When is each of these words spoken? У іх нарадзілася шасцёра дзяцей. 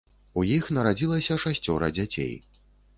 У 0.41 0.45
іх 0.57 0.69
нарадзілася 0.79 1.39
шасцёра 1.47 1.95
дзяцей. 2.03 2.37